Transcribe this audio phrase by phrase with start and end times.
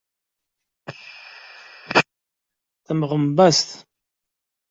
[2.85, 3.69] Temɣumbas-d.